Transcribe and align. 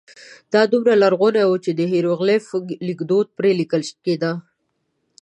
دا 0.53 0.61
دومره 0.71 0.93
لرغونی 1.03 1.43
و 1.47 1.55
چې 1.65 1.71
د 1.79 1.81
هېروغلیف 1.93 2.45
لیکدود 2.87 3.27
پرې 3.37 3.51
لیکل 3.59 3.81
کېده. 4.05 4.31